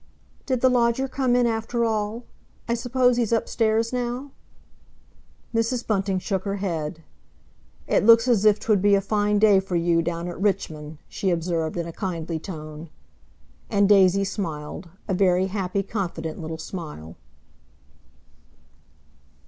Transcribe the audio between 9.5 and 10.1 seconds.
for you